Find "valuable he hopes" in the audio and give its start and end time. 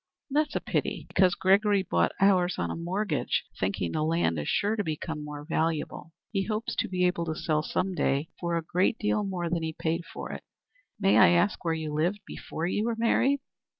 5.45-6.73